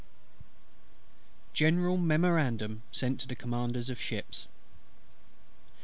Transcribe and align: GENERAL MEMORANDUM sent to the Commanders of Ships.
GENERAL 1.53 1.95
MEMORANDUM 1.97 2.81
sent 2.91 3.19
to 3.19 3.27
the 3.27 3.35
Commanders 3.35 3.87
of 3.87 4.01
Ships. 4.01 4.47